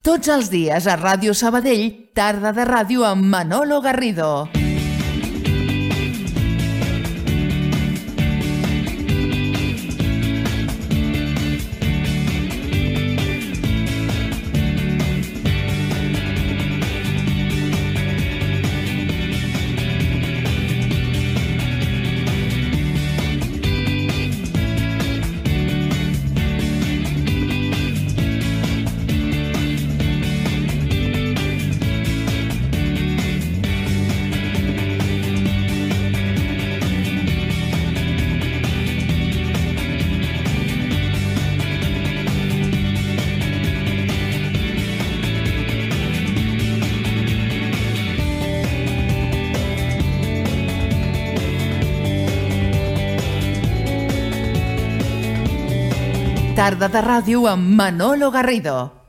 [0.00, 1.82] Tots els dies a Ràdio Sabadell,
[2.16, 4.30] tarda de ràdio amb Manolo Garrido.
[56.58, 58.99] Tarda de ràdio amb Manolo Garrido.